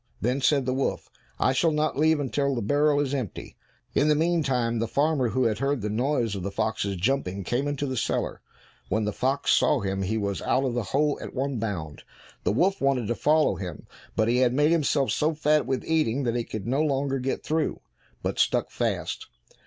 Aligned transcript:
Then 0.19 0.41
said 0.41 0.65
the 0.65 0.73
wolf, 0.73 1.11
"I 1.37 1.53
shall 1.53 1.69
not 1.69 1.95
leave 1.95 2.19
until 2.19 2.55
the 2.55 2.63
barrel 2.63 2.99
is 2.99 3.13
empty." 3.13 3.55
In 3.93 4.07
the 4.07 4.15
meantime 4.15 4.79
the 4.79 4.87
farmer, 4.87 5.29
who 5.29 5.43
had 5.43 5.59
heard 5.59 5.81
the 5.81 5.91
noise 5.91 6.33
of 6.33 6.41
the 6.41 6.49
fox's 6.49 6.95
jumping, 6.95 7.43
came 7.43 7.67
into 7.67 7.85
the 7.85 7.95
cellar. 7.95 8.41
When 8.89 9.03
the 9.05 9.13
fox 9.13 9.51
saw 9.51 9.81
him 9.81 10.01
he 10.01 10.17
was 10.17 10.41
out 10.41 10.63
of 10.65 10.73
the 10.73 10.85
hole 10.89 11.19
at 11.21 11.35
one 11.35 11.59
bound. 11.59 12.01
The 12.45 12.51
wolf 12.51 12.81
wanted 12.81 13.09
to 13.09 13.13
follow 13.13 13.57
him, 13.57 13.85
but 14.15 14.27
he 14.27 14.37
had 14.37 14.55
made 14.55 14.71
himself 14.71 15.11
so 15.11 15.35
fat 15.35 15.67
with 15.67 15.85
eating 15.85 16.23
that 16.23 16.35
he 16.35 16.45
could 16.45 16.65
no 16.65 16.81
longer 16.81 17.19
get 17.19 17.43
through, 17.43 17.81
but 18.23 18.39
stuck 18.39 18.71
fast. 18.71 19.27